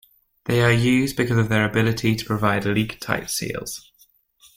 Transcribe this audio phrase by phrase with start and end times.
[0.45, 3.91] They are used because of their ability to provide leak-tight seals.